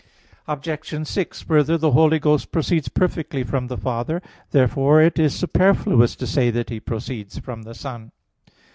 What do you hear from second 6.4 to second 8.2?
that He proceeds from the Son.